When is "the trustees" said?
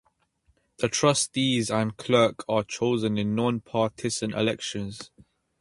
0.79-1.69